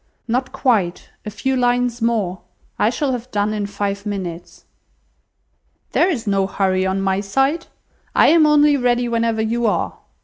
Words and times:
"Not 0.27 0.51
quite, 0.51 1.11
a 1.27 1.29
few 1.29 1.55
lines 1.55 2.01
more. 2.01 2.41
I 2.79 2.89
shall 2.89 3.11
have 3.11 3.29
done 3.29 3.53
in 3.53 3.67
five 3.67 4.03
minutes." 4.03 4.65
"There 5.91 6.09
is 6.09 6.25
no 6.25 6.47
hurry 6.47 6.87
on 6.87 7.01
my 7.03 7.19
side. 7.19 7.67
I 8.15 8.29
am 8.29 8.47
only 8.47 8.75
ready 8.77 9.07
whenever 9.07 9.43
you 9.43 9.67
are. 9.67 9.99